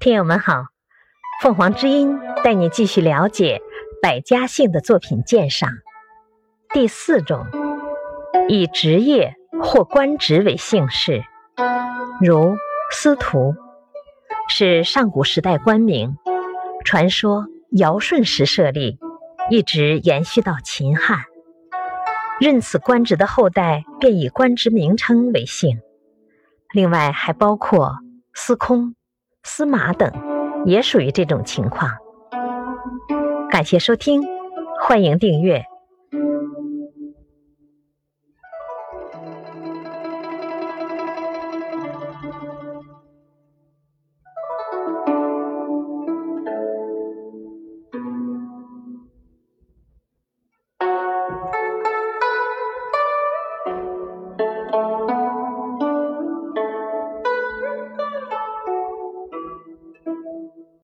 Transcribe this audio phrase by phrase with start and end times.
[0.00, 0.66] 听友们好，
[1.42, 3.60] 凤凰之音带你继续了解
[4.00, 5.70] 百家姓的作品鉴赏。
[6.72, 7.44] 第四种，
[8.48, 11.24] 以职业或官职为姓氏，
[12.20, 12.56] 如
[12.92, 13.56] 司徒，
[14.48, 16.16] 是上古时代官名，
[16.84, 19.00] 传说尧舜时设立，
[19.50, 21.24] 一直延续到秦汉。
[22.38, 25.80] 任此官职的后代便以官职名称为姓。
[26.72, 27.96] 另外还包括
[28.32, 28.94] 司空、
[29.42, 30.10] 司马等
[30.66, 31.90] 也属于这种情况。
[33.50, 34.22] 感谢收听
[34.80, 35.64] 欢迎订阅。